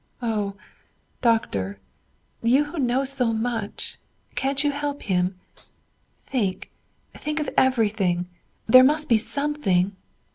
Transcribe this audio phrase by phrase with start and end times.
[0.23, 0.55] "Oh,
[1.21, 1.77] Doctor,
[2.41, 3.99] you who know so much,
[4.33, 5.39] can't you help him?
[6.25, 6.71] Think,
[7.13, 8.27] think of everything;
[8.65, 9.95] there must be something!